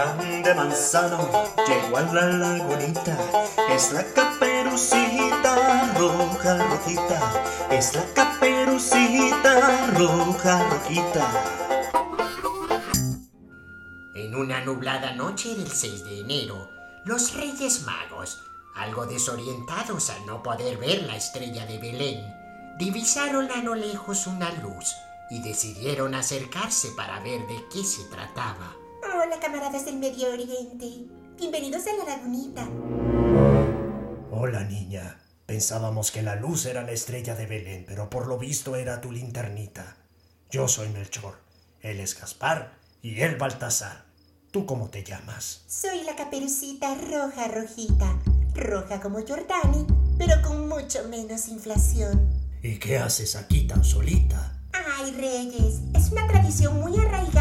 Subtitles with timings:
[0.00, 1.28] plan de manzano
[1.66, 3.18] llegó a la lagunita.
[3.68, 7.44] Es la caperucita roja, rojita.
[7.70, 11.26] Es la caperucita roja, rojita.
[14.14, 16.70] En una nublada noche del 6 de enero,
[17.04, 18.42] los Reyes Magos,
[18.76, 22.34] algo desorientados al no poder ver la estrella de Belén,
[22.78, 24.94] divisaron a lo lejos una luz
[25.30, 28.79] y decidieron acercarse para ver de qué se trataba.
[29.22, 30.86] Hola, camaradas del Medio Oriente.
[31.36, 32.66] Bienvenidos a la lagunita.
[34.30, 35.20] Hola, niña.
[35.44, 39.12] Pensábamos que la luz era la estrella de Belén, pero por lo visto era tu
[39.12, 39.94] linternita.
[40.50, 41.34] Yo soy Melchor,
[41.82, 44.06] él es Gaspar y él Baltasar.
[44.52, 45.64] ¿Tú cómo te llamas?
[45.68, 48.18] Soy la caperucita roja, rojita.
[48.54, 52.26] Roja como Jordani, pero con mucho menos inflación.
[52.62, 54.56] ¿Y qué haces aquí tan solita?
[54.72, 57.39] Ay, Reyes, es una tradición muy arraigada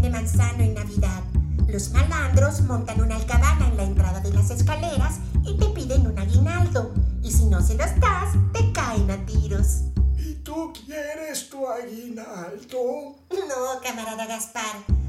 [0.00, 1.22] de manzano en Navidad.
[1.68, 6.18] Los malandros montan una alcabala en la entrada de las escaleras y te piden un
[6.18, 6.92] aguinaldo.
[7.22, 9.82] Y si no se los das, te caen a tiros.
[10.18, 13.16] ¿Y tú quieres tu aguinaldo?
[13.30, 14.64] No, camarada Gaspar.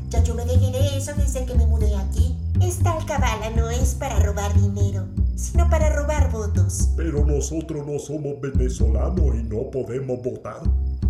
[0.09, 2.35] Ya yo me dejé de eso desde que me mudé aquí.
[2.61, 6.89] Esta alcabala no es para robar dinero, sino para robar votos.
[6.97, 10.61] Pero nosotros no somos venezolanos y no podemos votar.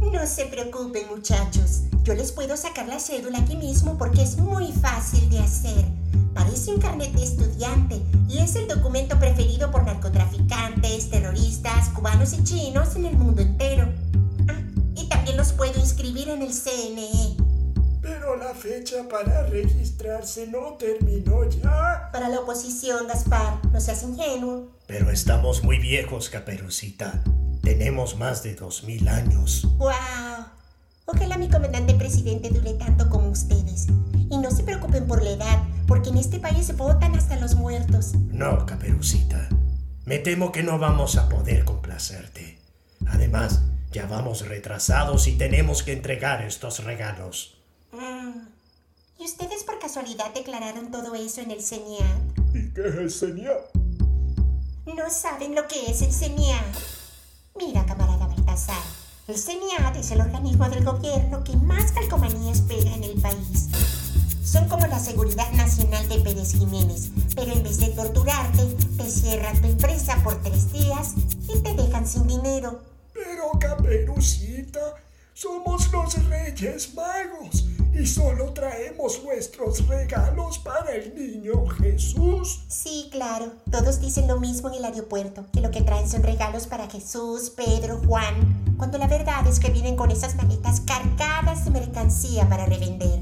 [0.01, 4.71] No se preocupen muchachos, yo les puedo sacar la cédula aquí mismo porque es muy
[4.71, 5.85] fácil de hacer.
[6.33, 12.43] Parece un carnet de estudiante y es el documento preferido por narcotraficantes, terroristas, cubanos y
[12.43, 13.87] chinos en el mundo entero.
[14.49, 14.59] Ah,
[14.95, 17.37] y también los puedo inscribir en el CNE.
[18.01, 22.09] Pero la fecha para registrarse no terminó ya.
[22.11, 24.71] Para la oposición, Gaspar, no seas ingenuo.
[24.87, 27.23] Pero estamos muy viejos, Caperucita.
[27.71, 29.65] Tenemos más de dos mil años.
[29.77, 29.91] ¡Wow!
[31.05, 33.87] Ojalá mi comandante presidente dure tanto como ustedes.
[34.29, 37.55] Y no se preocupen por la edad, porque en este país se votan hasta los
[37.55, 38.13] muertos.
[38.27, 39.47] No, Caperucita.
[40.03, 42.59] Me temo que no vamos a poder complacerte.
[43.07, 43.61] Además,
[43.93, 47.57] ya vamos retrasados y tenemos que entregar estos regalos.
[47.93, 48.47] Mm.
[49.17, 52.19] ¿Y ustedes por casualidad declararon todo eso en el CENIAT?
[52.53, 53.73] ¿Y qué es el CENIAT?
[54.87, 57.00] No saben lo que es el CENIAT.
[57.63, 58.81] Mira, camarada Baltasar,
[59.27, 63.69] el CENIAT es el organismo del gobierno que más calcomanías pega en el país.
[64.43, 68.65] Son como la Seguridad Nacional de Pérez Jiménez, pero en vez de torturarte,
[68.97, 71.13] te cierran tu empresa por tres días
[71.47, 72.81] y te dejan sin dinero.
[73.13, 74.95] Pero, Caperucita,
[75.35, 77.63] somos los Reyes Magos
[78.01, 82.61] y solo traemos nuestros regalos para el niño Jesús.
[82.67, 83.51] Sí, claro.
[83.69, 87.51] Todos dicen lo mismo en el aeropuerto, que lo que traen son regalos para Jesús,
[87.51, 92.65] Pedro, Juan, cuando la verdad es que vienen con esas maletas cargadas de mercancía para
[92.65, 93.19] revender.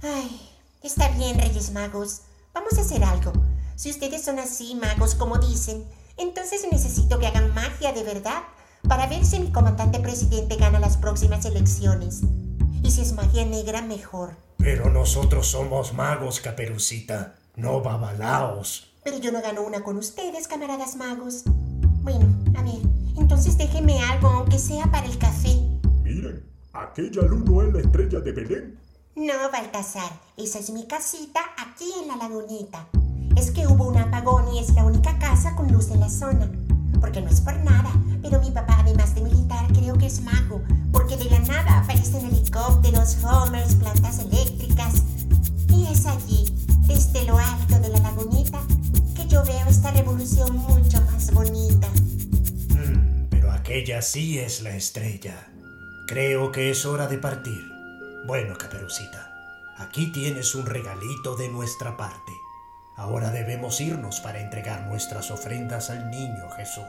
[0.00, 0.50] Ay,
[0.82, 2.22] está bien, Reyes Magos.
[2.54, 3.32] Vamos a hacer algo.
[3.76, 5.84] Si ustedes son así, magos, como dicen,
[6.16, 8.42] entonces necesito que hagan magia de verdad
[8.88, 12.22] para ver si mi comandante presidente gana las próximas elecciones.
[12.94, 14.36] Y si es magia negra, mejor.
[14.56, 18.94] Pero nosotros somos magos, Caperucita, no babalaos.
[19.02, 21.42] Pero yo no gano una con ustedes, camaradas magos.
[22.04, 22.78] Bueno, a ver,
[23.18, 25.60] entonces déjenme algo, aunque sea para el café.
[26.04, 28.78] Miren, aquella luz no es la estrella de Belén.
[29.16, 32.86] No, Baltasar, esa es mi casita aquí en la lagunita.
[33.36, 36.48] Es que hubo un apagón y es la única casa con luz en la zona.
[37.00, 37.90] Porque no es por nada,
[38.22, 40.62] pero mi papá, además de militar, creo que es mago.
[40.92, 42.33] Porque de la nada aparecen helicópteros,
[43.24, 45.02] homers, plantas eléctricas.
[45.68, 46.46] Y es allí,
[46.86, 48.60] desde lo alto de la lagunita,
[49.16, 51.88] que yo veo esta revolución mucho más bonita.
[52.68, 55.48] Mm, pero aquella sí es la estrella.
[56.06, 57.70] Creo que es hora de partir.
[58.26, 59.32] Bueno, Caperucita,
[59.78, 62.32] aquí tienes un regalito de nuestra parte.
[62.96, 66.84] Ahora debemos irnos para entregar nuestras ofrendas al niño Jesús.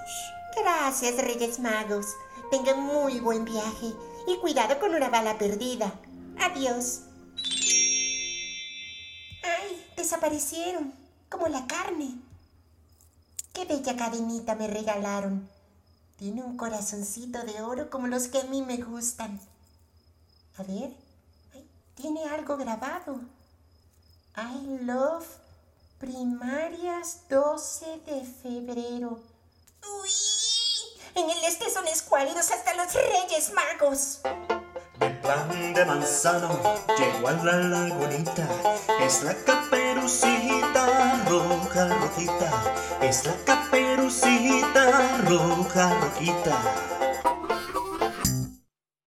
[0.61, 2.15] Gracias, Reyes Magos.
[2.51, 3.93] Tengan muy buen viaje
[4.27, 5.93] y cuidado con una bala perdida.
[6.39, 7.01] Adiós.
[9.43, 9.85] ¡Ay!
[9.95, 10.93] Desaparecieron,
[11.29, 12.15] como la carne.
[13.53, 15.49] Qué bella cadenita me regalaron.
[16.17, 19.39] Tiene un corazoncito de oro como los que a mí me gustan.
[20.57, 20.93] A ver,
[21.95, 23.19] tiene algo grabado.
[24.37, 25.25] I love
[25.99, 29.19] primarias 12 de febrero.
[30.01, 30.34] ¡Uy!
[31.15, 34.19] En el este son escuálidos hasta los reyes magos.
[34.99, 36.59] De plan de manzano
[36.97, 38.45] llegó a la lagunita.
[38.99, 42.99] Es la caperucita roja, rojita.
[43.01, 47.04] Es la caperucita roja, rojita.